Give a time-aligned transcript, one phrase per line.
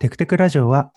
[0.00, 0.92] テクテクラジオは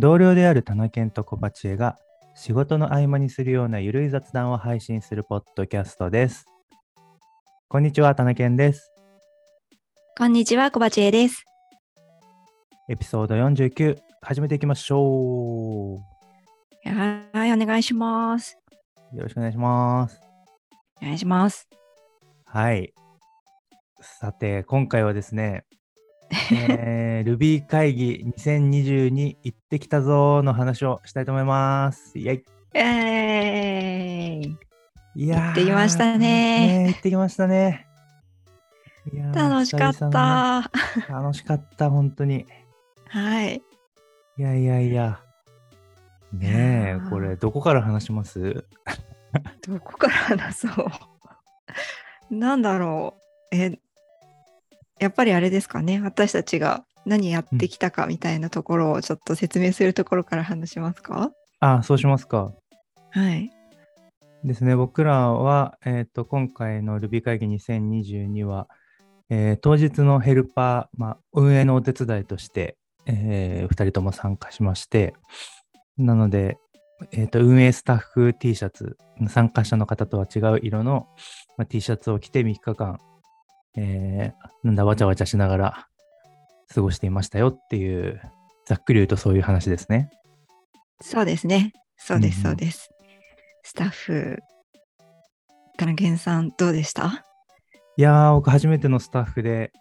[0.00, 1.98] 同僚である田中健と小鉢恵が
[2.34, 6.46] 仕事の合間にするようなゆるい雑談を配信するポッドキャストです。
[7.68, 8.90] こんにちは、田中健です。
[10.18, 11.44] こんにちは、小鉢恵です。
[12.88, 16.00] エピソード49、始めていきましょ
[16.84, 18.58] はい、お願いします。
[19.12, 19.16] う。
[19.16, 20.20] よろしくお願いします。
[21.00, 21.68] お願いします。
[22.46, 22.92] はい。
[24.00, 25.66] さて、今回はですね、
[26.52, 32.18] えー、Ruby 会議2022行ってきたぞーの話をしたいと思います。
[32.18, 32.44] イェイ
[32.74, 34.56] えーい。
[35.16, 37.86] いやー行ってきましたねー行ってきましたね。
[39.34, 40.70] 楽しかった。
[41.08, 42.46] 楽しかった、本当に。
[43.08, 43.60] はい。
[44.38, 45.20] いやいやいや。
[46.32, 48.64] ねえ、ーこれ、どこから話します？
[49.66, 50.86] どこから話そう？
[52.34, 53.14] なんだろ
[53.52, 53.56] う。
[53.56, 53.80] え、
[55.00, 56.00] やっぱりあれですかね。
[56.02, 61.32] 私たちが何やってきたかみたいなところをちょっと説明するところから話しますか？
[61.60, 62.52] あ、そうしますか。
[63.10, 63.50] はい。
[64.44, 68.68] ですね、僕らは、えっ、と、今回の Ruby 会議2022は、
[69.30, 72.76] えー当日のヘルパー、まあ、運営のお手伝いとして、
[73.06, 75.14] え2人とも参加しまして、
[75.98, 76.58] なので、
[77.12, 78.96] えーと、運営スタッフ T シャツ、
[79.28, 81.08] 参加者の方とは違う色の、
[81.56, 82.98] まあ、T シャツを着て3日間、
[83.76, 85.88] えーなんだ、わちゃわちゃしながら
[86.74, 88.20] 過ごしていましたよっていう、
[88.66, 90.10] ざっくり言うとそういう話ですね。
[91.00, 91.72] そうですね。
[91.96, 92.90] そうです、うんうんそうです。
[93.62, 94.38] スタッフ、
[95.76, 97.24] 田中さん、どうでした？
[97.96, 99.72] いやー、僕初めてのスタッフで、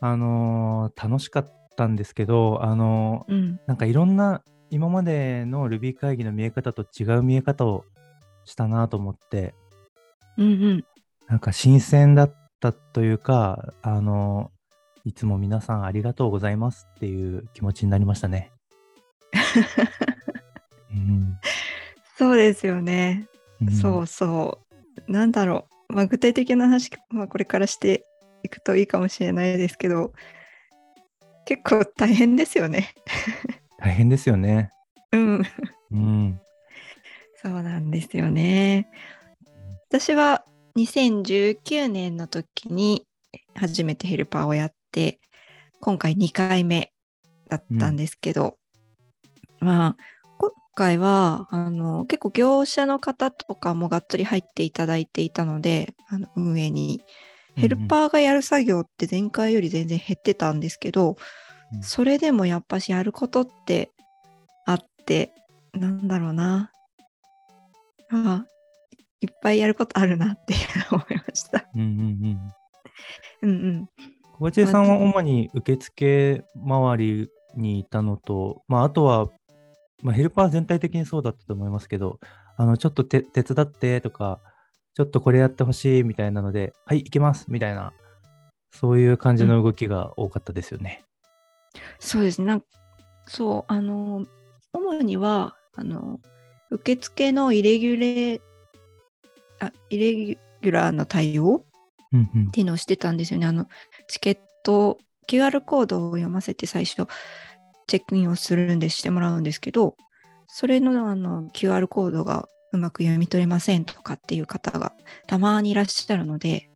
[0.00, 3.60] あのー楽しかったんですけど、あのーうん。
[3.66, 7.84] なんかいろんな今までの Ruby 会議の見え方と違う見え方を
[8.44, 9.54] したなと思って、
[10.36, 10.84] うんうん。
[11.28, 14.62] なんか新鮮だったというか、あのー
[15.04, 18.52] いつも皆さんありがとうございますっていう気持ちになりましたね。
[20.92, 21.38] うん
[22.16, 23.26] そうですよね。
[23.60, 24.60] うんそうそ
[25.08, 25.12] う。
[25.12, 25.94] なんだろう。
[25.94, 28.04] まあ、具体的な話、まあ、これからして
[28.44, 30.12] いくといいかもしれないですけど、
[31.46, 32.94] 結構大変ですよね。
[33.78, 34.70] 大変ですよね。
[35.12, 35.42] うん。
[35.90, 36.40] うん。
[37.42, 38.88] そうなんですよね。
[39.88, 40.44] 私は
[40.76, 43.06] 2019年の時に
[43.54, 45.20] 初めてヘルパーをやって、
[45.80, 46.92] 今回2回目
[47.48, 48.56] だったんですけど、
[49.60, 49.96] まあ、
[50.38, 57.02] 今回はあの結構業者の方とかもがっつり入っていただいていたので、あの運営に。
[57.56, 61.16] ヘルパーがやる作業って前回より全然減ってたんですけど、うん
[61.80, 63.90] それでもやっぱしやることって
[64.66, 65.32] あって、
[65.72, 66.70] なんだろうな。
[68.10, 68.46] ああ、
[69.22, 70.54] いっぱいやることあるなって
[70.90, 71.64] 思いました。
[71.74, 71.96] うんうんう
[72.28, 72.52] ん。
[73.42, 73.88] うんうん。
[74.38, 79.28] 小鉢さんは主に受付周りにいたのと、まあ、あとは、
[80.02, 82.18] まあ、ヘルパー全体的にそうだったと思いますけど、
[82.56, 84.40] あのちょっとて手伝ってとか、
[84.94, 87.92] ちょっとこれやってほしいみたいなので、はい、行きますみたいな、
[88.72, 91.04] そういう感じの動きが多かったですよね。
[92.00, 92.46] そうですね。
[92.46, 92.64] なん
[93.26, 94.26] そう、あの、
[94.72, 96.20] 主には、あの、
[96.70, 98.40] 受付のイレギュレ
[99.66, 101.64] あ、イレギュラーの対応？
[102.12, 103.46] うんうんっていうのをしてたんですよね。
[103.46, 103.66] あの、
[104.08, 107.06] チケット、QR コードを読ませて最初、
[107.86, 109.96] チェックインをするんでしてもらうんですけど、
[110.46, 114.92] それのあの QR コードがうまく読み取れませんとかっていう方が
[115.26, 116.70] たまにいらっしゃるので、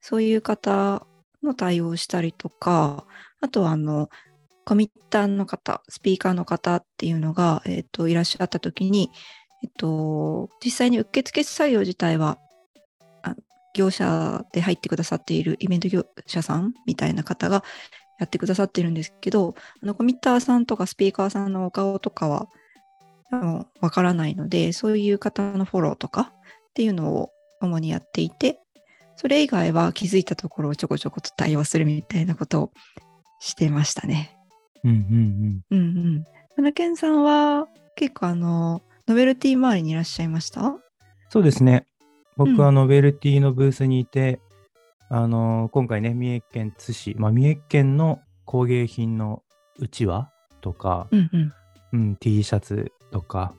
[0.00, 1.06] そういう方
[1.42, 3.04] の対応をしたりとか、
[3.40, 4.08] あとはあの、
[4.64, 9.10] コミッターの方、スピーカーの方っていうのが、えっといらっしゃった時に、
[9.62, 12.38] えっと、実際に受付作業自体は
[13.22, 13.34] あ
[13.74, 17.64] 業者で入ってくださっているイベント業者さんみたいな方が
[18.18, 22.48] やってくださってるんですけど、あのコミッターさんとかスピーカーさんのお顔とかは
[23.30, 26.32] あのわからないので、そういう方のフォローとか
[26.70, 27.30] っていうのを
[27.60, 28.60] 主にやっていて、
[29.16, 32.72] それ以外は気づいたところをちょこちょこと対応するみたいなことを
[33.40, 34.38] してましたね。
[34.84, 36.24] うんうんうんうん。
[36.54, 37.66] 田中健さんは
[37.96, 40.74] 結構あの、ノベルティ周りにいらっしゃいました？
[41.28, 41.86] そうですね。
[42.36, 44.40] 僕うんはノベルティのブースにいて、
[45.08, 49.44] あの今回ね、三重県津市、まあ、三重県の工芸品の
[49.78, 51.52] うちわとか、うんうん。
[51.92, 53.54] うん、T シャツとか、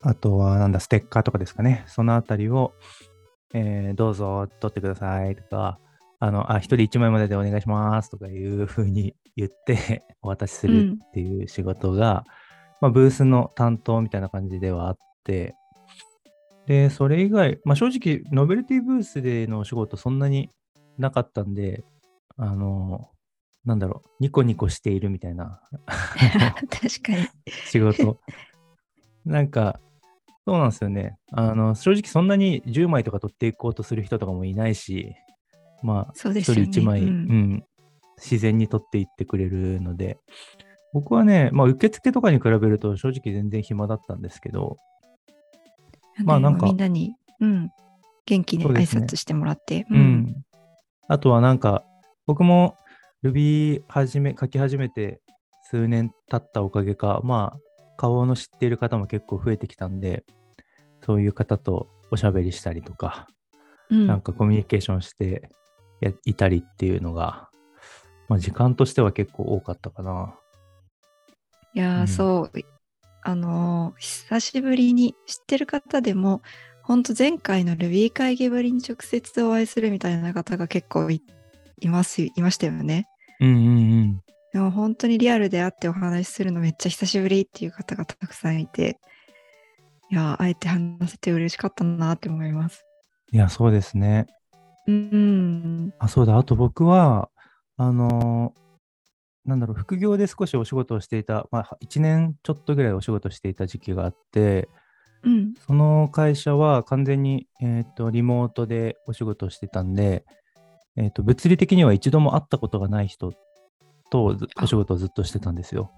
[0.00, 1.84] あとはなんだ、ステッカーとかですかね。
[1.86, 2.72] そのあたりを、
[3.52, 5.78] えーどうぞ取ってくださいとか、
[6.18, 12.24] あの、あ、一人一枚まででお願いしますとかいうふうに言ってお渡しするっていう仕事が、
[12.80, 15.54] まあ、ブースの担当みたいな感じではあって、
[16.66, 20.50] で、それ以外、まあ、正直、ノベルティブースでのお仕事そんなに
[20.98, 21.84] なかったんで、
[22.36, 23.08] あの、
[23.64, 25.60] なんだろう、ニコニコしているみたいな
[26.70, 27.28] 確かに。
[27.66, 28.18] 仕事。
[29.24, 29.80] なんか、
[30.44, 31.18] そうなんですよね。
[31.32, 35.14] あの、正直そんなに10枚とか取っていこうとする人とかもいないし、
[35.82, 36.40] まあ、ね。
[36.42, 37.10] 人1枚、ううん
[37.54, 37.64] ん、
[38.16, 40.18] 自然に取っていってくれるので、
[40.96, 44.78] 僕はね、まあ、受付とかに比べると正直全然暇だったんですけど、
[46.24, 47.70] まあでなんかみんなに、うん、
[48.24, 49.84] 元気に挨拶してもらって。
[49.90, 50.42] うん。
[51.06, 51.84] あとはなんか、
[52.26, 52.78] 僕も
[53.22, 55.20] Ruby 始め、書き始めて
[55.64, 57.60] 数年経ったおかげか、まあ、
[57.98, 60.24] 顔の知っている方も結構増えてきたんで、
[61.04, 63.26] そういう方とおしゃべりしたりとか、
[63.90, 64.06] うん。
[64.06, 65.50] なんかコミュニケーションして
[66.00, 67.50] やいたりっていうのが、
[68.30, 70.34] まあ、時間としては結構多かったかな。
[71.76, 72.52] いやー、うんそう。
[73.22, 76.40] あのー久しぶりに知ってる方でも、
[76.82, 81.22] 本当前回の Ruby 会議ぶりに直接お会いするみたいな方が結構い
[81.80, 83.06] います、いましたよね。
[83.40, 84.22] うんうんうん。
[84.54, 88.98] でも本当にリアルで会ってお話しするのめっちゃ久しぶりっていう方がたくさんいて、
[90.10, 92.86] いやー、あえて話せて嬉しかったなって思います。
[93.32, 94.26] いや、そうですね。
[94.86, 95.92] うん。
[95.98, 96.38] あ、そうだ。
[96.38, 97.28] あと僕は、
[97.76, 98.65] あのー
[99.46, 104.68] なんだろう、副業で少しお仕事をしていた、まあ、1年ちょっとぐらいお仕事していた時期があって、
[105.22, 105.54] うん。
[105.66, 110.24] その会社は完全に、えっとリモートでお仕事をしてたんで、
[110.96, 113.32] えっと物理的には一度も会ったことがない人
[114.10, 115.90] とお仕事をずっとしてたんですよ。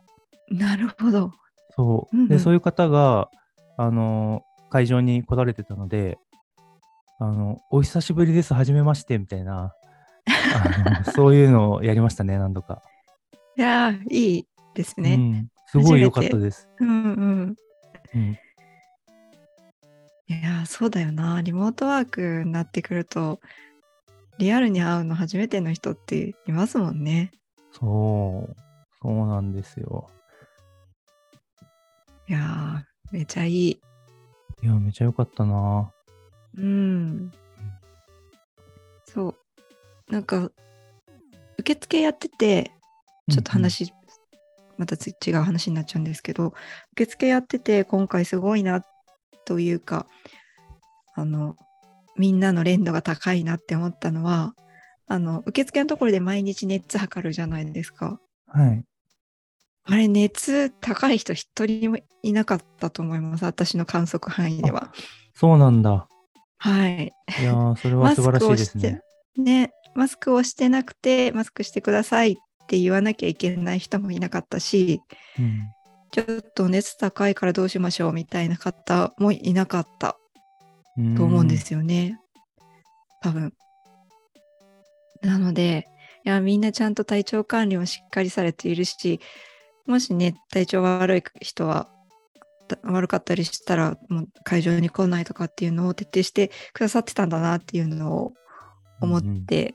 [0.50, 1.32] なるほど。
[1.74, 2.16] そう。
[2.16, 3.30] うんうんで、そういう方が、
[3.76, 6.18] あのー会場に来られてたので、
[7.18, 9.74] あの、お久しぶりです、はじめまして、みたいな、
[10.26, 12.82] あの そういうのをやりましたね、何度か。
[13.58, 14.46] いやー、いい
[14.76, 15.14] ですね。
[15.14, 16.68] うん、すごい良かったです。
[16.78, 17.56] うんうん。
[18.14, 18.38] うん、
[20.28, 21.42] いやー、そうだよな。
[21.42, 23.40] リモートワークになってくると、
[24.38, 27.32] リアルに会うの初めての人っていますもんね。
[27.72, 28.56] そう、
[29.02, 30.08] そうなんですよ。
[32.28, 33.70] いやー、めちゃいい。
[34.62, 35.92] いや、めちゃ良かったな。
[36.56, 37.32] うん。
[39.04, 40.12] そう。
[40.12, 40.48] なんか、
[41.58, 42.77] 受付やってて、
[43.28, 43.92] ちょっと話、
[44.76, 46.54] またつ違う話になっちゃうんですけど、
[46.92, 48.84] 受付やってて、今回すごいな
[49.44, 50.06] というか、
[51.14, 51.56] あの、
[52.16, 54.54] みんなの連度が高いなって思ったのは、
[55.06, 58.20] あの、受付のところで毎日熱測るじゃないですか。
[58.54, 58.84] うんうんはい。
[59.84, 63.44] あれ、熱高い人一人もいなかったと思います。
[63.44, 64.92] 私の観測範囲では。
[65.34, 66.08] そうなんだ。
[66.58, 67.12] はい。
[67.40, 69.00] いやー、それは素晴らしいですね。
[69.36, 72.36] ね、マスクをしてなくて、マスクしてくださいっ
[72.68, 75.00] て言わなきゃいけない人もいなかったし、
[75.38, 75.68] うん、
[76.10, 80.16] ちょっと熱高いからどうしましょうみたいな方もいなかった
[81.16, 81.56] と思うんで。
[81.56, 82.20] すよね。
[83.22, 83.52] 多分。
[85.22, 85.88] なので、
[86.24, 89.20] いや、みんなちゃんと体調管理もしっかりされているし、
[89.86, 91.88] もしね、体調悪い人は、
[92.68, 98.34] た悪かったりしたら、もう会場に来ないとかっていうのを徹底してくださってたんだなっていうのを
[99.00, 99.74] 思って、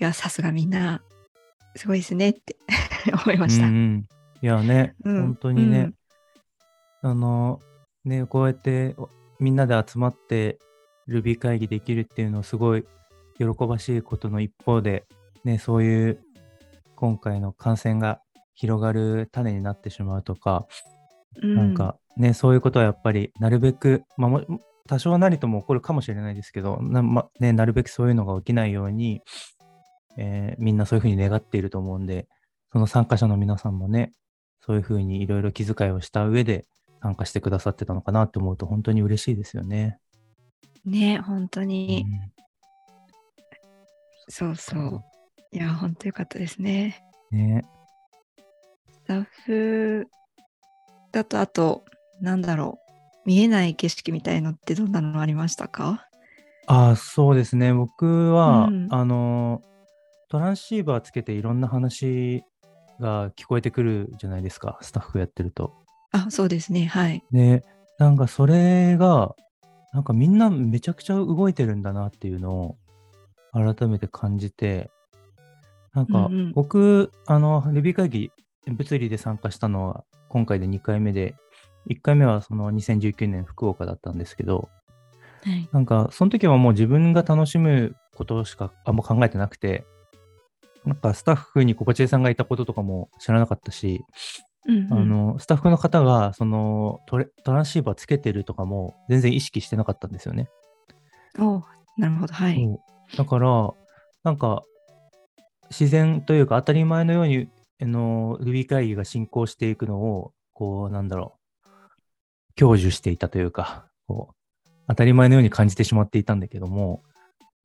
[0.00, 1.02] いや、さすがみんな、
[1.78, 2.56] すごいですねって
[3.24, 3.66] 思いました。
[3.66, 4.08] うんうん。
[4.42, 5.22] いやね、うん。
[5.22, 5.92] 本当にね、
[7.02, 7.60] あの、
[8.04, 9.08] ね、こうやってお
[9.38, 10.58] みんなで集まって
[11.08, 12.84] Ruby 会議できるっていうのはすごい
[13.38, 15.06] 喜ばしいことの一方で、
[15.44, 16.20] ね、そういう
[16.96, 18.20] 今回の感染が
[18.54, 20.66] 広がる種になってしまうとか、
[21.40, 21.54] うん。
[21.54, 24.42] なんかね、そういうことはやっぱりなるべく、まあ、も
[24.88, 29.22] 多少なりとも起こるかもしれないですけど、な,、まね、なるべくそういうのが起きないように、
[30.18, 32.26] えーみんなそういうふうに願っていると思うんで、
[32.72, 34.12] その参加者の皆さんもね、
[34.60, 36.66] そういうふうにいろいろ気遣いをした上で
[37.00, 39.98] 参加してくださってたのかなって思うと本当に嬉しいですよね。
[40.84, 42.32] ね、本当に、うん
[44.30, 45.02] そうそう。
[45.52, 47.02] いや、本当よかったですね。
[47.30, 47.64] ね。
[48.92, 50.06] スタッフ
[51.12, 51.86] だと、あと、
[52.20, 52.78] なんだろ
[53.24, 53.28] う。
[53.28, 56.06] 見えない景色みたいのってどんなのありましたか？
[56.66, 57.72] ああ、そうですね。
[57.72, 59.62] 僕は、うんあの、
[60.28, 62.44] トランシーバーつけていろんな話
[63.00, 65.74] が聞こえてくるじゃないですか、スタッフやってると。
[66.12, 66.86] あ、そうですね。
[66.86, 67.24] はい。
[67.32, 67.64] で、
[67.98, 69.34] なんかそれが、
[69.92, 72.76] なんかみんなめちゃくちゃ動いてるんだなっていうのを
[73.52, 74.90] 改めて感じて、
[75.94, 78.30] なんかうんうん僕、あの、レビュー会議、
[78.66, 81.34] 物理で参加したのは今回で2回目で、
[81.88, 84.68] 1回目はその2019年福岡だったんですけど、
[85.42, 85.68] はい。
[85.72, 89.86] なんかその時はもう自分が楽しむことしかあんま考えてなくて、
[90.84, 94.04] なんかスタッフに心地いさんがいたこととかも知らなかったし、
[94.66, 100.48] うんうんあの、スタッフの方が、そのトレ、トランシーバーつけてるとかも全然意識してなかったんですよね。
[101.38, 101.62] お
[101.96, 102.32] なるほど。
[102.32, 102.68] はい。
[103.16, 103.70] だから、
[104.24, 104.62] なんか、
[105.70, 107.48] 自然というか当たり前のように、
[107.80, 111.68] あの、Ruby 会議が進行していくのを、こう、なんだろう、
[112.56, 114.34] 享受していたというか、こ
[114.66, 117.02] う、当たり前のように感じてしまっていたんだけども、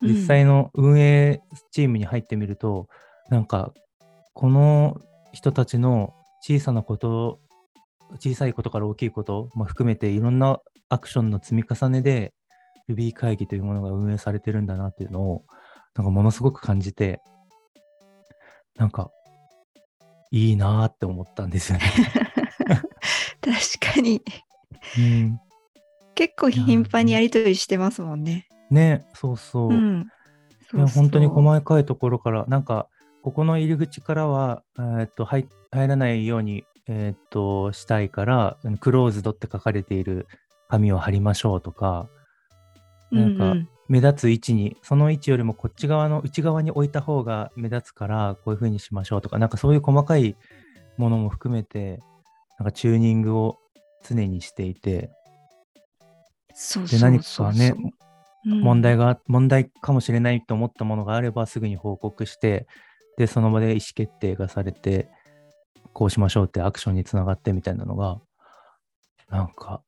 [0.04, 1.42] 実際の運営
[1.72, 2.88] チームに入ってみると、
[3.30, 3.74] うん、なんか、
[4.34, 7.40] この人たちの小さなこと、
[8.20, 12.34] 小さいことから大きいことも含めていろんなアクションの積み重ねで
[12.90, 15.46] Ruby 会議というものが運営されてるんだなっていうのを、
[15.96, 17.22] なんかものすごく感じて、
[18.76, 19.12] なんか、
[20.32, 21.86] いいなって思ったんですよね。
[23.42, 24.22] 確かに、
[24.98, 25.40] うん。
[26.16, 28.48] 結構頻繁にやりとりしてますもんね。
[28.74, 29.70] ね、そうそう。
[29.70, 30.08] うん、
[30.70, 31.04] そうそう。
[31.04, 32.88] 本当に細かいところから、なんか、
[33.22, 40.28] ここの入り口からは、えー、っと入入らないように、えー、っとしたいから、クローズドって書かれている
[40.68, 42.10] 紙を貼りましょうとか、
[43.12, 43.56] なんか、
[43.88, 50.36] 目立つ位置に、その位置よりもこっち側の内側に置いた方が目立つから、こういう風にしましょうとか、なんかそういう細かい
[50.98, 52.02] ものも含めて、
[52.60, 53.60] なんかチューニングを
[54.04, 55.12] 常にしていて、
[56.54, 57.12] そうそうそう。
[57.12, 57.74] で何かね、
[58.46, 62.68] 問題が、問題かもしれないと思ったものがあればすぐに報告して、
[63.18, 65.10] で、その場で意思決定がされて、
[65.94, 68.20] こうしましょうってアクションにつながってみたいなのが、
[69.30, 69.82] なんか、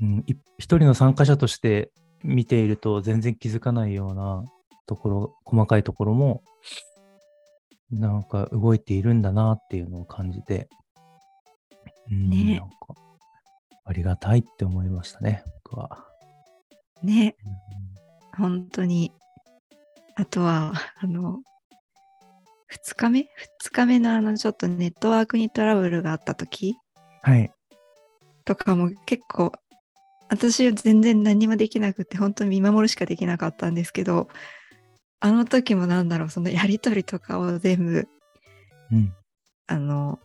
[0.00, 0.24] うん、
[0.58, 1.90] 一人の参加者として
[2.22, 4.44] 見ていると全然気づかないような
[4.86, 6.42] ところ、細かいところも、
[7.90, 10.68] なんか動いているんだなっていうのを感じて、
[12.10, 12.76] うん、ね、なんか
[13.84, 16.04] ありがたいって思いましたね、僕は。
[17.02, 17.36] ね、
[18.36, 19.12] うん、本当に。
[20.14, 21.42] あとは、 あの、
[22.72, 23.26] 2日目 ?2
[23.72, 26.76] 日目のあのちょっとネットワークにトラブルがあった時？
[27.22, 27.52] はい。
[28.44, 29.52] とかも結構
[30.28, 34.28] 私は全然何もできなくて本当に見守るしかできなかったんですけど
[35.20, 38.08] あの時もなんだろうそのやり取りとかを全部、
[38.92, 39.12] うん、
[39.66, 40.18] あの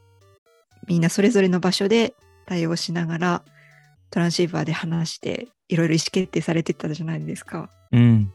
[0.87, 3.43] みんなそれぞれの場所で対応しながら
[4.11, 7.69] トランシーバーで話していろいろ意思決定されてたじゃないですか。
[7.91, 8.31] うん。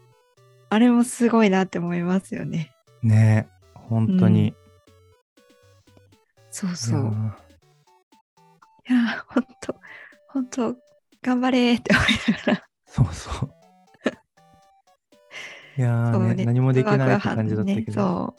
[0.69, 2.73] あれもすごいなって思いますよね。
[3.03, 4.55] ね本当に、うん、
[6.49, 7.13] そうそう。
[8.89, 9.75] いや、本当
[10.29, 10.75] 本当
[11.21, 12.67] 頑張れって思いながら。
[12.87, 13.53] そうそう。
[15.77, 18.35] いやー、ね、何もできないって感じだったけど、ね、そ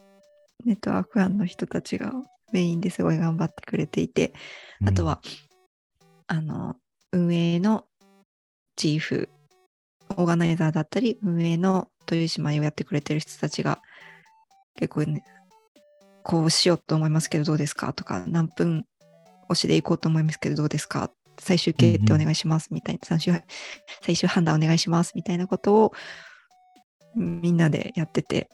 [0.64, 0.68] う。
[0.68, 2.12] ネットワーク班の人たちが
[2.52, 4.34] メインですごい頑張ってくれていて、
[4.84, 5.20] あとは、
[6.30, 6.76] うん、あの、
[7.12, 7.84] 運営の
[8.76, 9.28] チーフ、
[10.10, 13.80] オーガナイザーだったり、運営の豊島をやってくれてる人たちが、
[14.76, 15.24] 結構ね、
[16.22, 18.84] こうしようと思いますけどどうですかとか、何分
[19.48, 21.10] 押しでいこうと思いますけどどうですか？
[21.40, 23.40] 最終決定お願いしますみたいな、最終
[24.02, 25.92] 最終判断お願いしますみたいなことを
[27.14, 28.50] みんなでやってて、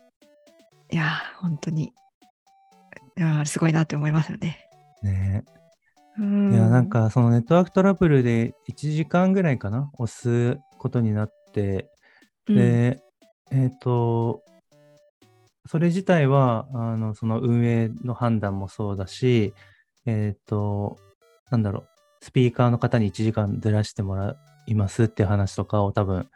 [0.91, 1.93] いや本当に、
[3.17, 4.69] いやすごいなって思いますよね。
[5.03, 5.45] ね
[6.19, 6.23] い
[6.55, 11.91] や、なんかそのネットワークトラブルで1時間ぐらいかな、押すことになって、
[12.47, 13.03] で、
[13.51, 14.43] うん、えっ、ー、と、
[15.67, 19.55] それ自体は、あの、その運営の判断もそうだし、
[20.07, 20.99] えっ、ー、と、
[21.51, 21.89] なんだろう、
[22.21, 26.29] スピーカーの方に1時間ずらしてもらいますっていう話とかを多分、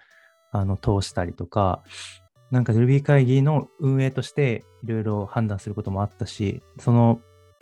[0.50, 1.82] あの、通したりとか、
[2.50, 7.20] なんか Ruby 会議の運営としていろいろ判断することもあったし、その、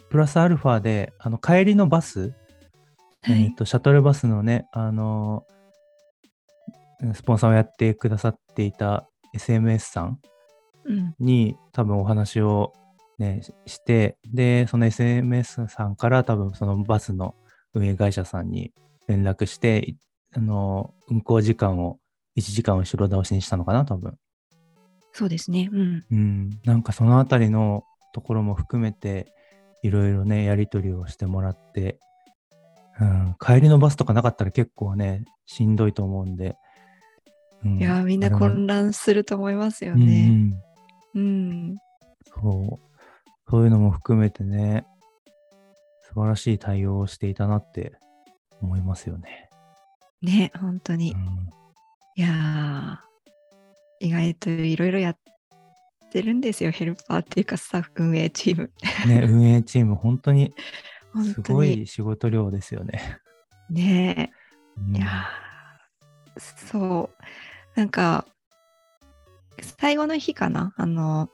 [0.09, 2.33] プラスアルファで、あの、帰りのバス、
[3.23, 5.45] はい、えっ、と、シャトルバスのね、あの、
[7.15, 10.21] スポンサーをやってくださっていた SMS さん
[11.19, 12.73] に多分お話を
[13.19, 17.35] ね、して、で、その SMS さんから多分そのバスの
[17.75, 18.73] 運営会社さんに
[19.09, 19.97] 連絡して、
[20.35, 21.99] あの、運行時間を
[22.37, 24.17] 1時間後ろ倒しにしたのかな、多分。
[25.13, 25.71] そうですね。
[25.73, 26.05] うん。
[26.11, 26.51] うん。
[26.65, 29.33] なんかそのあたりのところも含めて、
[29.87, 31.99] いろいろね、やり取りをしてもらって、
[33.01, 36.57] うん、帰りのバスとかなかったら結構ね、しんどいと思うんで。
[37.65, 40.29] うん、いや、みんな混乱すると思いますよね。
[41.15, 41.77] うん、うん。
[42.25, 42.99] そう。
[43.49, 44.87] そういうのも含めてね、
[46.03, 47.93] 素晴らしい対応をしていたなって
[48.61, 49.51] 思いますよね。
[50.23, 51.13] ね、本当に。
[51.13, 51.49] うん、
[52.17, 55.19] いやー、意外といろいろやっ
[56.17, 58.71] てるんですよ、ヘルパーっていうかスタッフ運営チーム。
[59.07, 60.55] ね、運営チーム、本当に
[61.35, 63.19] すごい仕事量ですよね。
[63.69, 65.27] ねえ、うん、いや
[66.37, 67.11] そ
[67.77, 67.79] う。
[67.79, 68.27] なんか、
[69.79, 71.29] 最後の日かな、あの、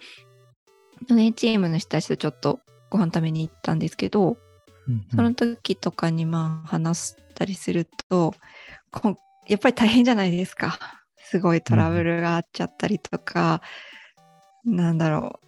[1.08, 2.60] 運営チームの人たちとちょっと
[2.90, 4.36] ご飯食べに行ったんですけど、
[4.88, 8.34] うんうん、その時とかにまあ話したりすると
[9.46, 10.78] やっぱり大変じゃないですか。
[11.16, 13.60] すごいトラブルがあっちゃったりとか、うん、
[14.64, 15.40] なんだろ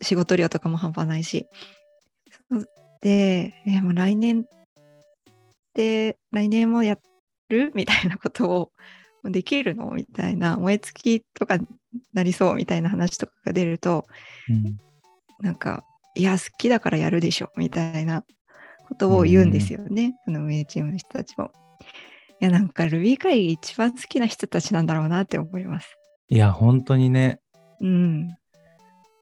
[0.00, 1.46] 仕事量とかも半端ないし。
[3.00, 4.44] で、えもう来年っ
[5.74, 6.98] て、来年もや
[7.48, 8.72] るみたいなことを
[9.24, 11.58] できるのみたいな、燃え尽きとか
[12.12, 14.06] なりそうみたいな話とかが出ると、
[14.48, 14.78] うん。
[15.40, 15.84] なんか、
[16.14, 18.24] いや、好きだからやるでしょみたいな
[18.88, 21.50] ことを言うんですよね、その運営チームの人たちも。
[22.40, 25.96] いや、なんか Ruby 会議一番好きな人たちなんだろうなって思います。
[26.28, 27.40] いや、本当にね、
[27.80, 28.36] うん。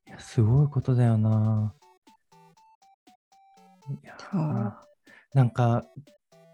[0.07, 1.75] いやすごいことだよな。
[4.03, 4.17] いや
[5.35, 5.85] なんか、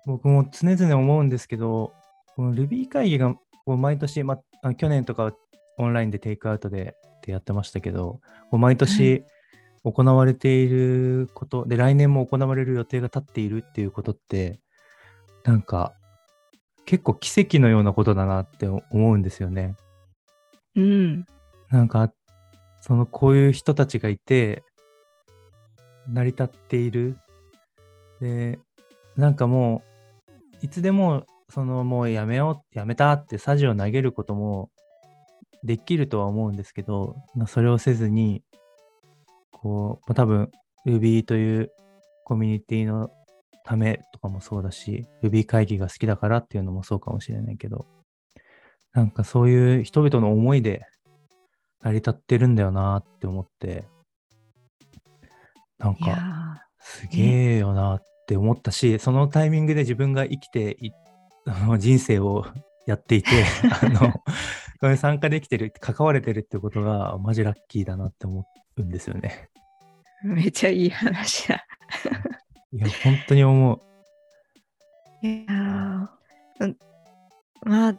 [0.07, 1.93] 僕も常々思うんですけど、
[2.35, 5.33] この Ruby 会議がこう毎年、まあ、去年とかは
[5.79, 9.25] オンラインでテイクアウトでってやってましたけど、毎年
[9.85, 14.61] 行われていること、で、来年も行われる予定が立っているっていうことって、
[15.45, 15.95] なんか、
[16.87, 19.77] 結構奇跡のようなことだなって思うんですよね。
[20.75, 21.27] うん。
[21.71, 22.13] なんか、
[22.81, 24.65] そのこういう人たちがいて、
[26.09, 27.17] 成り立っている。
[28.21, 28.59] で、
[29.17, 29.83] なんかも
[30.63, 34.71] う、いつでも、そのもうやめよう、やめたってサジを投げることも
[35.65, 38.43] できるとは思うんですけど、それをせずに、
[39.51, 40.51] こう、まあ多分
[40.87, 41.73] Ruby という
[42.25, 43.11] コミュニティの
[43.65, 47.87] ためとかもそうだし、Ruby 会議が好きだからっていうのもそうかもしれないけど、
[48.93, 50.87] なんかそういう人々の思いで
[51.83, 53.85] 成り立ってるんだよなって思って、
[55.79, 60.91] なんかすげえよなって思ったし、そのタイミングで自分が生きてい
[61.47, 62.47] あの人生を
[62.87, 63.31] やっていて、
[63.83, 64.13] あの、
[64.81, 68.47] これ参加できてる、関われてるってことがマジラッキーだなって思
[68.77, 69.49] うんですよね。
[70.25, 71.67] ーめっちゃいい話だ。
[72.73, 73.81] いや、本当に思う。
[75.27, 76.09] いやー
[76.61, 76.79] うん
[77.63, 77.95] まあ、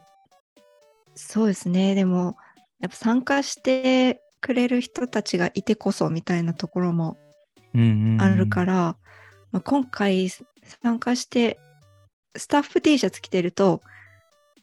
[1.15, 1.93] そうですね。
[1.93, 2.35] でも、
[2.81, 7.17] やっぱ参加してくれる人たちがいてこそみたいなところも
[8.17, 8.97] あるから、
[9.51, 11.59] まあ、今回参加して、
[12.35, 13.81] スタッフ T シャツ着てると、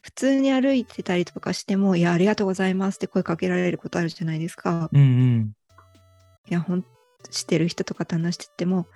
[0.01, 4.89] 普通に歩いてたりとかしても、いや、ありがとうございますって声かけられることあるじゃないですか。
[4.91, 5.53] うんうん。
[6.49, 6.85] いや、ほん、
[7.31, 8.87] してる人とかと話してても、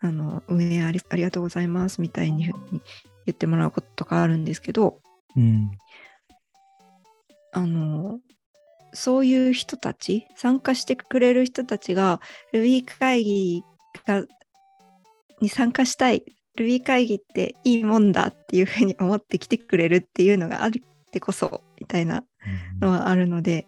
[0.00, 2.52] あの、運営ありありがとうございますみたいに
[3.26, 5.00] 言ってもらうこととかあるんですけど、
[5.36, 5.70] うん。
[7.52, 8.18] あの、
[8.94, 12.20] そういう人たち、参加してくれる人たちが、
[12.52, 13.64] Ruby 会議
[14.06, 14.24] が
[15.40, 16.24] に参加したい、
[16.58, 22.24] Ruby 会議っていいもんだっていうふうに思って来てくれるっていうのがあるってこそ、みたいな
[22.80, 23.66] のはあるので、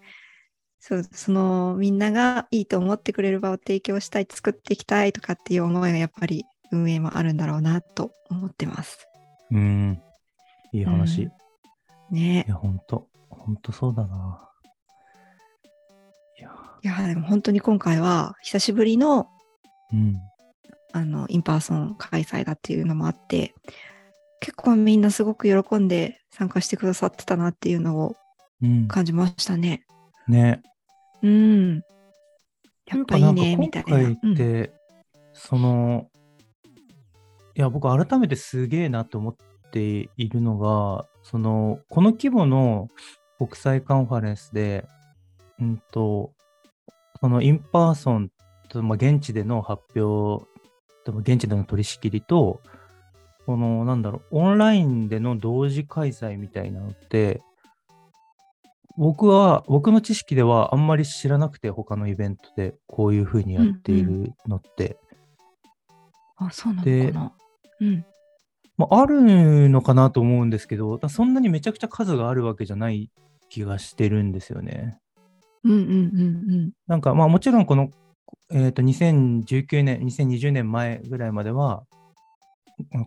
[0.79, 9.07] そうそのみんながいいと思ってくれる場を提供したい、作っていきたいとかっていう思いがやっぱり運営もあるんだろうなと思ってます。
[9.51, 10.01] うん。
[10.73, 11.25] いい話。
[11.25, 11.33] うん
[12.11, 14.49] ねいや、ほんと、ほんとそうだな。
[16.39, 19.29] いや、でも本当に今回は久しぶりの
[19.93, 20.17] うん。
[20.93, 23.55] あの、 in-person 開催だっていうのもあって、
[24.41, 28.17] 結構みんなすごく喜んで参加してくださってたなっていうのを
[28.63, 28.89] うん。
[28.89, 29.85] 感じましたね。
[30.29, 30.63] ね。
[31.23, 31.75] うん。
[32.87, 33.99] やっぱいいね、とみたいな。
[33.99, 34.73] 今回って、
[35.35, 36.09] その、
[37.55, 39.37] いや、僕改めてすげえなと思っ
[39.73, 42.89] ているのが、その、この規模の
[43.39, 44.87] 国際カンファレンスで、
[45.61, 46.33] うんと、
[47.21, 48.31] その in person
[48.69, 50.47] と、まあ、現地での発表、
[51.05, 52.61] とまあ現地での取り仕切りと、
[53.47, 57.43] この、なんだろう、オンラインでの同時開催みたいなのって、
[58.99, 64.99] 僕は、僕の知識ではあんまり知らなくて、他のイベントでこういう風にやっているのって、
[66.37, 67.33] あ、そうなでのかな。
[67.81, 68.05] うん。
[68.77, 73.11] まあ、あるのかなと思うんですけど、そんなにめちゃくちゃ数があるわけじゃない
[73.49, 74.99] 気がしてるんですよね。
[75.65, 77.91] うんうんうんなんか、まあもちろんこの、
[78.51, 81.85] えっ、と、2019年、2020年前ぐらいまでは、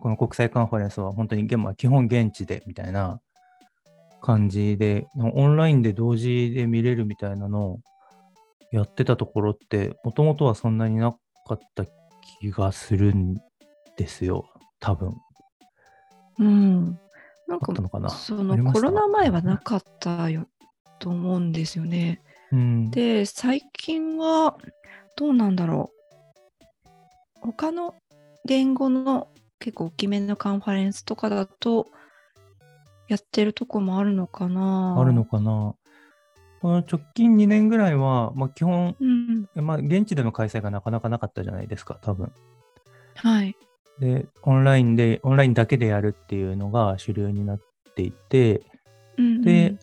[0.00, 3.20] この国際カンファレンスは本当に基本現地でみたいな
[4.20, 7.80] 感じで、オンラインで同時で見れるみたいなのを
[8.72, 11.12] やってたところって、もともとはそんなにな
[11.46, 11.84] かった
[12.40, 13.36] 気がするん
[13.96, 14.44] ですよ、
[14.80, 15.14] 多分。
[16.38, 16.46] うん。
[16.46, 17.00] うん。
[17.48, 17.74] なんか
[18.10, 20.46] そのコロナ前はなかったよ
[21.00, 22.20] と思うんですよね。
[22.52, 22.90] うん。
[22.90, 24.56] で、最近は
[25.16, 26.70] どうなんだろう。
[27.40, 27.94] 他の
[28.44, 31.88] 言語の結構大きめのカンファレンスとかだと
[33.08, 34.96] やってるとこもあるのかな。
[34.98, 35.74] あるのかな
[36.60, 39.48] この直近2年ぐらいは、まあ、基本、うん。
[39.54, 42.32] まあ、現地での開催がなかなかなかったじゃないですか、多分。
[43.14, 43.56] はい。
[43.98, 47.60] で、オンラインで、オンラインだけでやるっていうのが主流になっ
[47.94, 48.62] ていて、
[49.16, 49.76] うんうんで、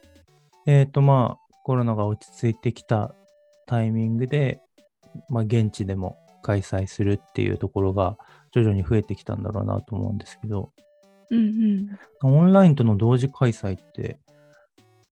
[0.66, 3.14] えっ、と、まあ、コロナが落ち着いてきた
[3.66, 4.62] タイミングで、
[5.28, 8.18] まあ、現地でも開催するっていうところが
[8.54, 10.72] 徐々に増えてきたんだろうなと思うんですけど、
[11.30, 11.40] うん
[12.24, 12.38] うん。
[12.38, 14.18] オンラインとの同時開催って、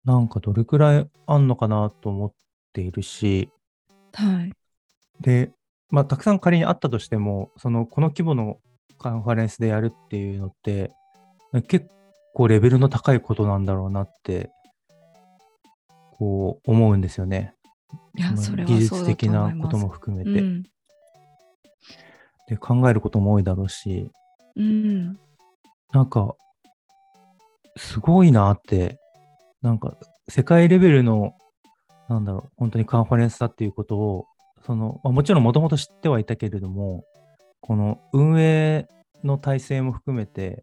[0.03, 2.33] なんかどれくらいあんのかなと思っ
[2.73, 3.49] ているし、
[4.13, 4.51] はい。
[5.21, 5.53] で、
[5.89, 8.57] まあ、たくさん仮にあったとしても、その、この規模の
[8.97, 10.91] カンファレンスでやるっていうのって、
[11.69, 11.87] 結
[12.33, 14.51] 構レベルの高いことなんだろうなって、
[16.21, 17.55] こう、思うんですよね。
[18.15, 19.79] いや、のそれは技術的なこと。
[19.79, 20.63] も含めて、うん。
[22.47, 24.12] で、考えることも多いだろうし、
[24.55, 25.17] うん。
[25.91, 26.36] なんか、
[27.75, 28.99] すごいなって、
[29.63, 29.97] なんか、
[30.29, 31.34] 世界レベルの、
[32.07, 34.27] なんだろう、本当にカンファレンスだっていうことを、
[34.63, 37.03] その、まあ、もちろんもともと知ってはいたけれども、
[37.62, 38.88] この運営
[39.23, 40.62] の体制も含めて、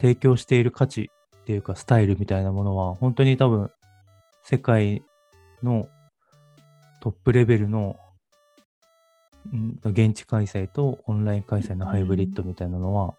[0.00, 3.72] 提供している価値っていうか、スタイルみたいなものは、本当に多分、
[4.44, 5.02] 世界
[5.62, 5.88] の
[7.00, 7.96] トップレベルの、
[9.52, 13.14] うん現地開催とオンライン開催のハイブリッドみたいなのは、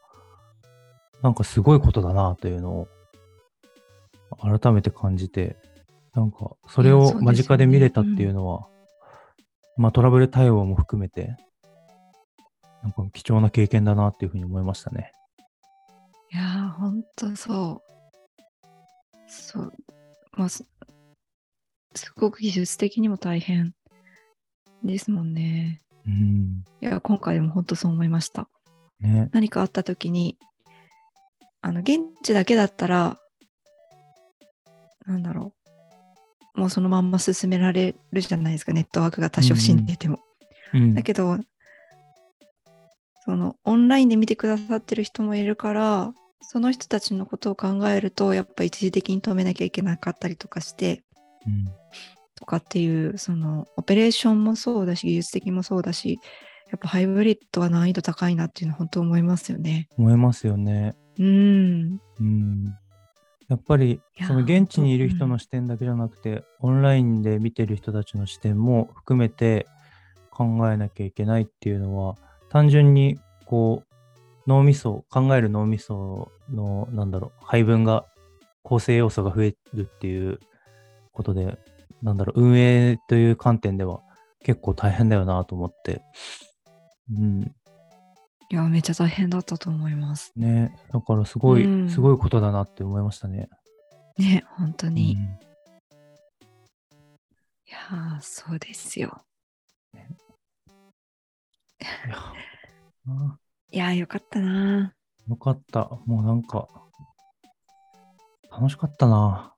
[1.21, 2.88] なんかすごいことだなというのを
[4.59, 5.55] 改めて感じて、
[6.15, 8.67] なんかそれを間近で見れたっていうのは、
[9.77, 11.35] まあトラブル対応も含めて、
[12.81, 15.11] なんか貴重な経験だなっていうふうに思いましたね。
[16.31, 17.91] いやー、ほんとそう。
[19.27, 19.73] そう。
[20.33, 20.49] まあ、
[21.95, 23.73] すすごく技術的にも大変
[24.84, 25.81] ですもんね。
[26.05, 26.63] うん。
[26.81, 28.47] いや、今回でも本当そう思いました。
[28.99, 29.29] ね。
[29.31, 30.38] 何かあった時に、
[31.62, 33.19] あの、現地だけだったら、
[35.05, 35.53] なんだろ
[36.55, 36.60] う。
[36.60, 40.19] もうそのまんま進められるじゃないですか、ネットワークが多少死んでても。
[40.73, 41.01] うんだ。
[41.01, 41.39] けど、
[43.25, 51.14] そのオンラインで見てくださってる人もいるから、その人たちのことを考えると、やっぱ一時的に止めなきゃいけなかったりとかして、うん
[52.36, 56.19] とかっていう、そのオペレーションもそうだし、技術的もそうだし、
[56.71, 59.88] やっぱハイブリッドは難易度高いなっていうのは本当思いますよね。
[59.97, 60.95] 思いますよね。
[61.19, 62.01] うん。
[62.19, 62.65] うん。
[63.47, 69.67] やっぱりその現地にいる人の視点だけじゃなくて、オンラインで見てる人たちの視点も含めて
[70.31, 72.15] 考えなきゃいけないっていうのは、
[72.49, 73.95] 単純にこう
[74.47, 78.05] 脳みそ、考える脳みその、なんだろう、配分が、
[78.63, 80.39] 構成要素が増えるっていう
[81.15, 81.58] ことで、
[82.04, 84.01] なんだろう、運営という観点では
[84.43, 86.04] 結構大変だよなと思って。
[87.12, 87.56] うん。
[88.51, 90.32] いや、めっちゃ大変だったと思います。
[90.36, 90.78] ね。
[90.93, 93.49] だからすごい、うんすごいことだなって思いましたね。
[94.17, 95.13] ね、本当に。
[95.13, 95.45] いうん
[97.75, 99.23] やー、そうですよ。
[99.93, 99.97] い
[102.10, 102.17] や
[103.08, 103.38] あ
[103.71, 104.93] いやー、よかったな
[105.28, 105.89] よかった。
[106.06, 106.67] もうなんか、
[108.51, 109.54] 楽しかったな。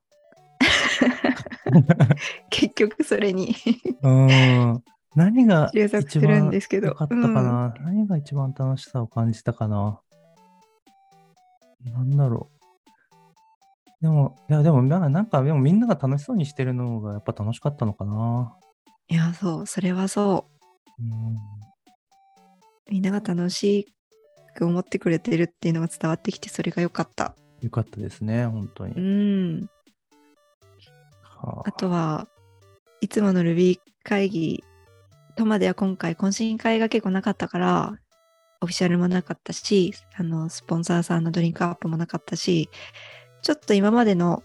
[2.50, 3.54] 結局それに
[4.02, 4.84] うーん。
[5.14, 10.00] 何が収束するん一番ですけど良かったかな、何が一番楽しさを感じたかな？
[11.84, 12.58] なんだろう。
[14.00, 18.54] でも、いや、でも、まあなんか、でもみんなが楽しそうにしてるのがやっぱ楽しかったのかな。
[19.08, 20.46] いや、そう、それはそ
[21.00, 21.02] う。
[21.02, 21.36] うん。
[22.90, 23.92] みんなが楽し
[24.54, 27.34] く思ってくれてるっていうのが伝わってきて、それが良かった。
[27.60, 28.94] よかったですね、本当に。
[28.94, 29.68] うん。
[31.42, 32.28] はあとは
[33.00, 34.64] いつもの Ruby 会議
[35.36, 37.98] とまでは今回懇親会が結構なかったから
[38.60, 42.68] オフィシャルもなかったしあのスポンサーさんのドリンクアップもなかったし
[43.42, 44.42] ちょっと今までの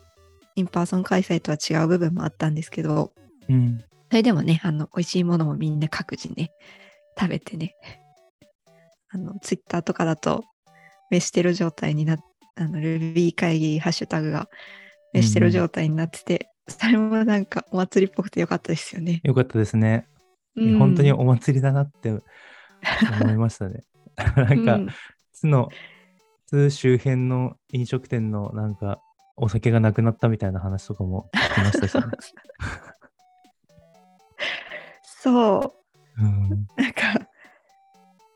[0.56, 3.12] in person 開催とは違う部分もあったんですけど
[3.50, 3.84] うん。
[4.10, 6.52] それでもねあの美味しいものもみんな各自ね
[7.20, 7.76] 食べてね
[9.10, 10.44] あのツイッターとかだと
[11.10, 12.20] 飯テロ状態になっ
[12.56, 14.48] あの Ruby 会議ハッシュタグが
[15.14, 19.22] 飯テロ状態になってて、それもなんかお祭りっぽくてよかったですよね。
[19.24, 20.08] よかったですね。
[20.56, 22.22] うん本当にお祭りだなって思
[23.32, 23.84] いましたね。
[24.16, 24.90] なんか、うん
[25.34, 25.70] 津の、
[26.48, 29.02] 津周辺の飲食店のなんか、
[29.36, 32.04] お酒がなくなったみたいな話とかも聞きましたし、ね
[35.04, 35.76] そ
[36.18, 36.68] う、うん。
[36.78, 37.28] なんか、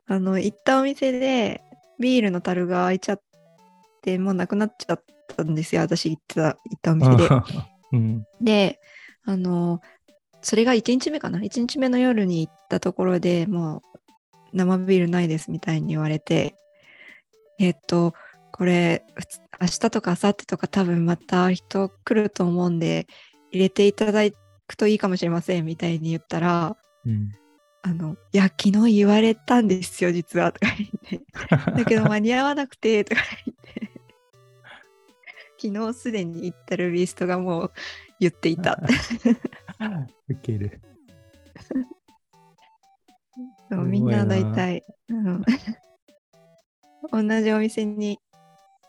[0.08, 1.62] あの、行ったお店で
[2.00, 3.22] ビールの樽が開いちゃっ
[4.02, 7.30] て、もうなくなっちゃったんですよ、私行ってた、行ったお店で。
[7.92, 8.26] うん。
[8.42, 8.80] で、
[9.26, 9.82] あの、
[10.42, 13.82] それが1日目かな ?1 日目の夜に行ったところでも
[14.54, 16.56] う生ビールないですみたいに言われて、
[17.60, 18.14] えっと、
[18.52, 19.04] これ、
[19.60, 23.08] 明日とか明後日とか多分また人来ると思うんで、
[23.52, 24.22] 入れていただ
[24.68, 27.32] くといいかもしれませんみたいに言ったら、うん。
[27.84, 31.22] あの、いや、昨日言われたんですよ、実は、とか言って。
[31.78, 33.87] だけど間に合わなくて、とか言って。
[35.60, 37.72] 昨日すでに行ったルビーストがもう
[38.20, 38.80] 言っていた。
[40.30, 40.82] ウケる。
[43.70, 45.44] そうみんな大体、うん、
[47.28, 48.20] 同じお店に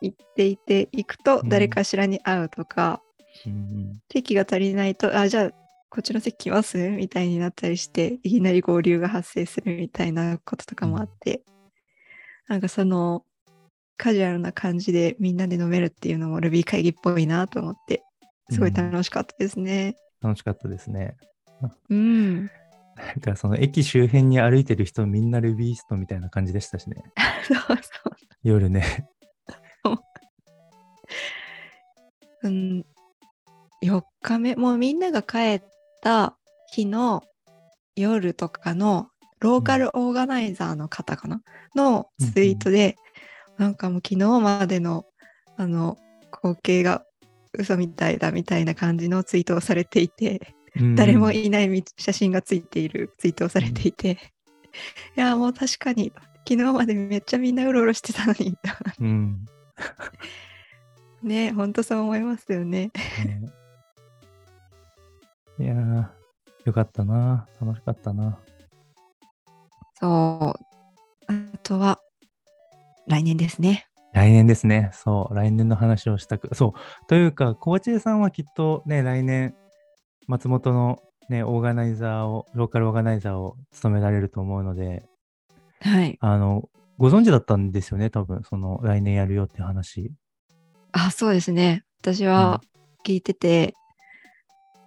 [0.00, 1.48] 行っていて行くとうん。
[1.48, 3.02] 誰かしらに会うとか、
[3.46, 4.00] うん。
[4.10, 5.50] 席が足りないとあじゃあ
[5.90, 6.90] こっちの席来ます？
[6.90, 11.42] みたいになったりしていきなり合流が発生するみたいなこととかもあって、
[12.46, 13.24] なんかその
[13.98, 18.02] カジュアルな感じでみんなで飲めるっていうのも Ruby 会議っぽいなと思って
[18.50, 19.96] すごい楽しかったですね。
[20.22, 21.16] 楽しかったですね。
[21.90, 22.48] うん、な
[23.16, 27.02] んかその駅周辺に歩いてる人みんなルビーストみたいな感じでしたしね。
[27.44, 27.78] そうそう
[28.42, 29.08] 夜ね。
[32.42, 32.86] うん、
[33.82, 35.62] 4日目もうみんなが帰っ
[36.02, 36.36] た
[36.72, 37.24] 日の
[37.96, 39.08] 夜とかの
[39.40, 41.42] ローカルオーガナイザーの方かな、
[41.74, 42.96] のツイートで、
[43.58, 45.04] なんかもう昨日までの
[45.56, 45.98] あの
[46.32, 47.04] 光景が
[47.52, 54.18] 嘘みたいだみたいな感じのツイートをされていて、うん誰もいないみ写真がついているツイートをされていて、
[55.16, 56.12] いやもう確かに
[56.48, 58.56] 昨日までめっちゃみんなうろうろしてたのに
[59.00, 59.46] うん。
[61.22, 62.92] ね本当そう思いますよね。
[63.24, 63.52] ね
[65.58, 66.08] いやー、
[66.64, 67.48] よかったな。
[67.60, 68.38] 楽しかったな。
[70.00, 70.56] そ
[71.28, 71.32] う。
[71.32, 72.00] あとは、
[73.08, 73.86] 来年ですね。
[74.12, 74.90] 来年ですね。
[74.92, 76.54] そう、来年の話をしたく。
[76.54, 77.06] そう。
[77.06, 79.54] というか、コーチェさんはきっとね、来年、
[80.26, 85.04] 松本のね、オーガナイザーを、ローカルオーガナイザーを務められると思うので、
[85.80, 86.18] はい。
[86.20, 90.12] あの、ご存知だったんですよね、多分、その、来年やるよって話。
[90.92, 91.84] あ、そうですね。
[92.00, 92.60] 私は
[93.06, 93.74] 聞いてて、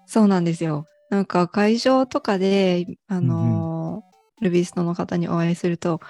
[0.06, 0.86] そうなんですよ。
[1.10, 6.02] なんか会場とかで、あのールビーストの方にお会いすると、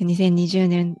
[0.00, 0.96] 2020年、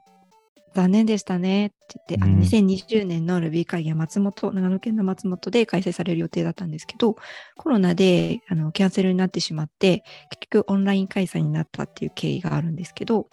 [0.74, 1.76] 残念でしたねって
[2.08, 7.16] 言って、あうん2020年のルビー会議は松本、長野県の松本で開催される予定だったんですけど、
[7.56, 13.28] コロナであのキャンセルになってしまって、結局オンライン開催になったっていう経緯があるんですけど、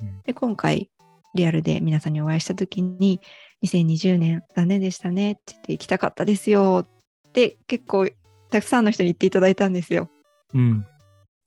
[0.00, 0.90] うんで今回、
[1.34, 3.20] リアルで皆さんにお会いしたときに、
[3.64, 6.86] 2020年残念でしたねって言って行きたかったですよ
[7.28, 8.08] って結構
[8.50, 10.08] たくさんの人に言っていただいたんですよ。
[10.54, 10.86] うん。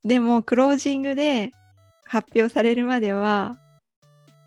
[0.04, 1.52] でもクロージングで
[2.06, 3.58] 発表されるまでは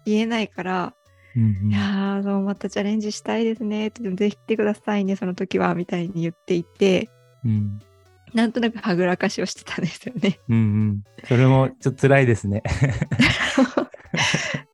[0.05, 0.95] 言えないから、
[1.37, 7.11] うんうんいやーそうまたチャレンジしたいですねってぜひ来てくださいねその時はみたいに言っていて
[7.45, 7.81] うん。
[8.35, 10.41] なんとなくはぐらかしをしてたんですよね。
[10.49, 11.05] うんうん。
[11.29, 12.63] それもちょっと辛いですね。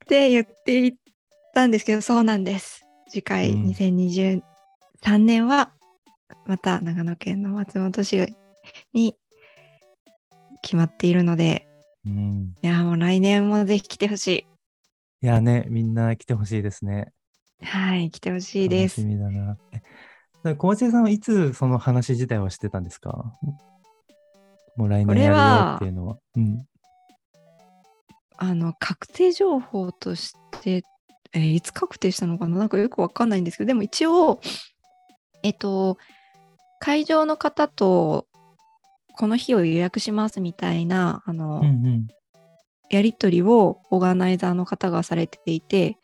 [0.04, 0.94] って言っていっ
[1.54, 4.42] たんですけどそうなんです次回うん2023
[5.18, 5.72] 年は
[6.46, 8.34] また長野県の松本市
[8.92, 9.16] に
[10.62, 11.68] 決まっているので
[12.06, 12.54] うん。
[12.62, 14.46] いやもう来年もぜひ来てほしい
[15.26, 17.12] やね、みんな来てほしいですね。
[17.62, 19.58] いはい来てほしいです楽しみだな。
[19.72, 19.82] え
[20.42, 23.34] だコーチェさんはいつその話自体はしてたんですか？
[24.76, 26.18] もう来こ年やるよっていうのは。
[26.36, 26.66] うん。
[28.38, 30.82] あの確定情報として、
[31.34, 32.56] えーいつ確定したのかな？
[32.56, 34.40] なんかよくわかんないんですけどでも一応
[35.42, 35.98] えっと
[36.78, 38.26] 会場の方と
[39.18, 42.06] この日を予約しますみたいなあの、うんうん。
[42.90, 45.96] やり取りをオーガナイザーの方がされていて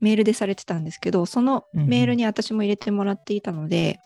[0.00, 4.00] メールでされてたんですけどそのうんうんメールに私も入れてもらっていたので、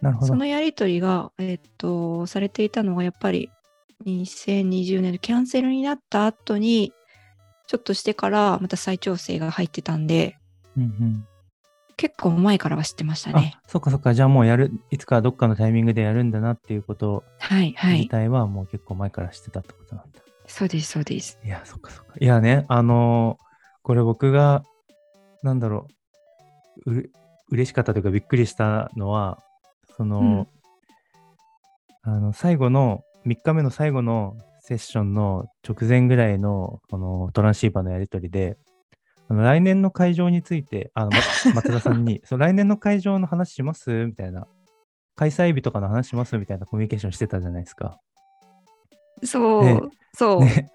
[0.00, 0.26] なるほど。
[0.26, 3.50] そのやり取りが、えっとされていたのがやっぱり
[4.06, 6.92] 2020年のキャンセルになった後に
[7.66, 10.36] ちょっとしてからまた再調整が入ってたんで
[10.76, 11.26] うんうん。
[11.96, 13.58] 結構前からは知ってましたね。
[13.62, 14.14] あ、そっかそっか。
[14.14, 17.98] じゃあもうやる、いつかどっかのタイミングでやるんだなっていうことはいはい。
[17.98, 20.22] 自体はもう結構前から知ってたってことなんだ。
[20.50, 21.38] そうですそうです。
[21.44, 22.14] いや、そっかそっか。
[22.20, 23.50] いやね、あのー
[23.82, 24.62] これ僕が、
[25.42, 25.88] なんだろ
[26.86, 27.08] う、うれ
[27.50, 29.42] 嬉しかったというかびっくりしたのは、
[29.96, 30.48] その、
[32.02, 38.58] あの、最後の、3日目の最後のセッションの直前ぐらいの、このトランシーバーのやり取りで、
[39.28, 41.18] あの来年の会場について、あの、ま
[41.56, 44.06] 松田さんに、そう来年の会場の話します？
[44.06, 44.46] みたいな、
[45.16, 46.36] 開催日とかの話します？
[46.38, 47.98] みたいなコミュニケーションしてたじゃないですか。
[49.24, 49.80] そう、ね
[50.14, 50.44] そう。
[50.44, 50.70] ね。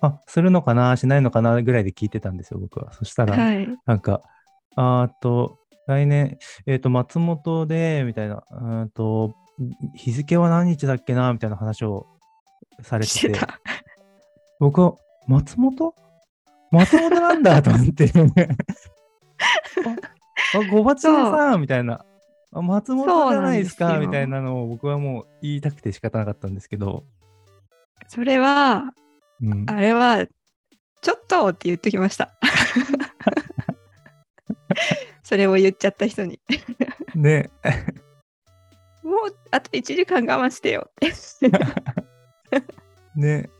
[0.00, 2.92] あ、するのかなしないのかなぐらいで聞いてたんですよ、僕は。
[2.92, 3.68] そしたら、はい。
[3.86, 4.22] なんか、
[4.76, 9.34] あーっと、来年、えっ、と、松本で、みたいな、うーんと、
[9.94, 12.06] 日付は何日だっけなみたいな話を
[12.82, 13.60] されてて、してた。
[14.58, 14.94] 僕は、
[15.26, 15.94] 松本？
[16.70, 18.10] 松本なんだ と思って。
[20.54, 22.04] あ、あごばちさんみたいな。
[22.52, 27.04] あ松本じゃないですかみたいなのを僕はもう言いたくて仕方なかったんですけど、
[28.08, 28.92] それは、
[29.42, 30.26] うん、あれは、
[31.00, 32.32] ちょっとって言っときました。
[35.22, 36.40] それを言っちゃった人に。
[37.14, 37.50] ね、
[39.02, 41.10] もうあと1時間我慢してよって。
[43.16, 43.50] ね、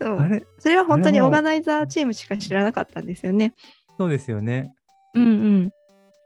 [0.00, 0.46] そうあれ？
[0.58, 3.54] それは本当にオーガナイザーチームしか知らなかったんですよね。
[3.98, 4.72] そうですよね。
[5.14, 5.70] うんうん。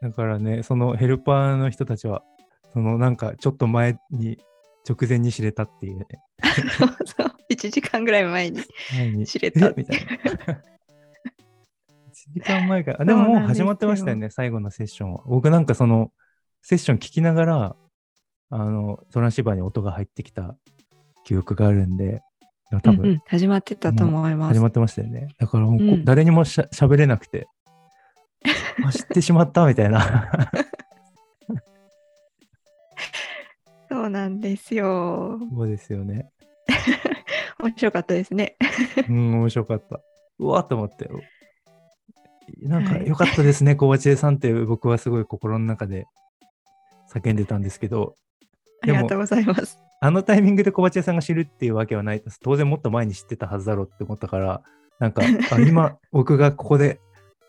[0.01, 2.23] だからね、そのヘルパーの人たちは、
[2.73, 4.37] そのなんかちょっと前に、
[4.87, 6.05] 直前に知れたっていうね。
[6.77, 7.26] そうそう。
[7.57, 8.61] 1時間ぐらい前に
[8.95, 9.73] 前に知れたえ？
[9.75, 10.05] みたい
[10.45, 10.53] な。
[12.27, 13.01] 1時間前から。
[13.01, 15.23] あでももう始まってましたよね、最後のセッションは。
[15.25, 16.11] 僕なんかその、
[16.61, 17.75] セッション聞きながら、
[18.49, 20.55] あの、トランシーバーに音が入ってきた
[21.23, 22.21] 記憶があるんで、
[22.83, 24.55] 多分、うんうん、始まってたと思います。
[24.55, 25.29] 始まってましたよね。
[25.37, 27.47] だからもうこ、うん誰にもしゃ喋れなくて、
[28.85, 30.29] あ、知ってしまったみたいな。
[33.89, 35.39] そうなんですよ。
[35.49, 36.29] そうですよね。
[37.63, 38.55] 面白かったですね。
[39.09, 40.01] うん、面白かった。
[40.39, 41.09] うわーっと思って。
[42.61, 46.05] なんか、はいよかったですね、小鉢江さんって僕はすごい心の中で
[47.13, 48.15] 叫んでたんですけど、
[48.81, 49.79] ありがとうございます。
[49.99, 52.39] あのタイミングで小鉢江さんが知るっていうわけはないです。
[52.41, 54.61] 当然もっと前に知ってたはずだろうって思ったから、
[54.99, 56.99] なんか、あ 今、僕がここで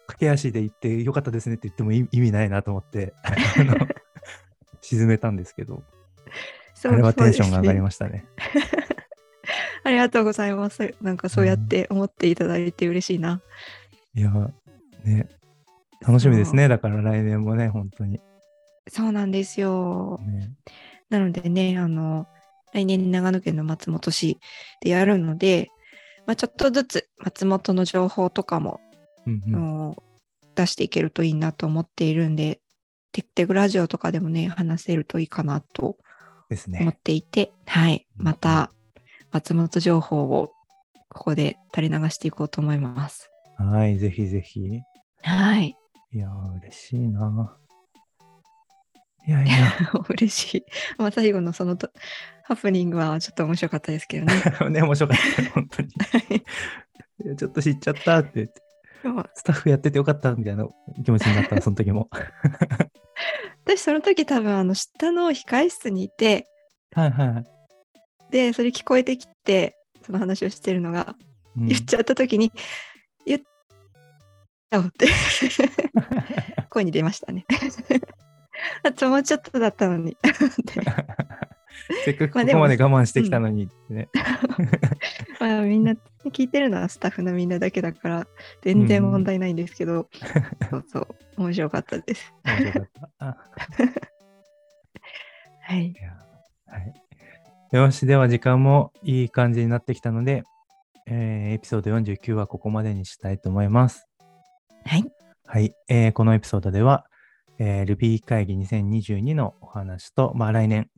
[0.06, 3.76] 駆け足で行ってよかったですねって言っても意意味ないなと思って、あの
[4.80, 5.82] 沈めたんですけど、
[6.84, 7.82] あれはテンションが上がりす。
[7.82, 8.24] ましたね。
[9.84, 10.94] ありがとうございます。
[11.00, 13.40] なんかそうやって思っていただいて嬉しいな。
[14.14, 14.30] いや、
[15.04, 15.28] ね、
[16.00, 16.68] 楽しみですね。
[16.68, 18.20] だから来年もね、本当に。
[18.88, 20.20] そうなんですよ。
[20.26, 20.50] ね、
[21.10, 22.26] なのでね、あの、
[22.72, 24.38] 来年長野県の松本市
[24.80, 25.70] でやるので、
[26.26, 28.80] まあ、ちょっとずつ松本の情報とかも、
[29.26, 29.58] うんう
[29.92, 29.96] ん
[30.54, 32.60] 出していけるといいなと思っているんで、
[33.12, 35.96] テクテクラジオとかでもね、話せるといいかなと
[36.50, 36.98] 思っね。
[37.04, 38.72] ていて、はい、うんまた
[39.32, 40.52] 松本情報を
[41.10, 43.30] ここで垂れ流していこうと思います。
[43.56, 44.60] はい、ぜひぜひ。
[45.22, 45.76] はい。
[46.12, 47.56] いやー、嬉しいな。
[49.26, 49.72] いやいや、
[50.08, 50.64] 嬉しい。
[50.96, 51.90] まあ、最後のそのと
[52.44, 54.34] ハプニングはちょっと面白かったですけどね。
[54.70, 55.88] ね、面白かったよ、本当に。
[57.24, 58.62] いやちょっと知っちゃったって言って、
[59.34, 60.66] スタッフやっててよかったみたいな
[61.04, 62.08] 気持ちになった、その時も。
[63.66, 66.46] 私その時多分あの下の控え室にいて、
[66.92, 67.57] はいはい。
[68.30, 71.14] で、それ聞こえてきて、その話をしてるのが、
[71.56, 72.52] うん言っちゃった時に、
[73.26, 75.08] 言っちゃおうって、
[76.70, 77.44] 声に出ましたね。
[78.84, 80.16] あともうちょっとだったのに。
[82.04, 84.08] せっかくここまで我慢してきたのにってね。
[85.40, 85.94] まあみんな、
[86.26, 88.26] 聞いてるのはスタッフのみんなだけだから、
[88.62, 90.08] 全然問題ないんですけど、
[90.70, 92.34] そうそう、面白かったです。
[92.44, 93.10] 面白かった。
[93.18, 93.36] あ
[95.62, 95.94] はい
[96.66, 97.07] はい。
[97.70, 100.42] よし、では時間もいい感じになってきたので、
[101.06, 104.06] えーエピソード49はここまでにしたいと思います。
[104.86, 105.04] はい。
[105.44, 107.04] はい、えーこのエピソードでは、
[107.58, 110.88] えー Ruby 会議2022のお話と、まあ、来年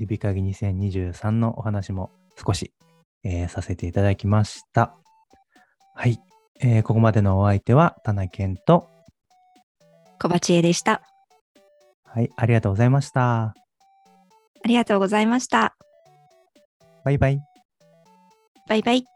[0.00, 2.10] Ruby 会議2023のお話も
[2.44, 2.72] 少し、
[3.22, 4.96] えーさせていただきました。
[5.94, 6.18] はい、
[6.60, 8.88] えーここまでのお相手は田中健と、
[10.18, 11.02] 小鉢江でした。
[12.02, 13.42] はい、ありがとうございました。
[13.44, 13.54] あ
[14.64, 15.76] りがとうございました。
[17.06, 17.40] バイバイ。
[18.68, 19.15] バイバイ。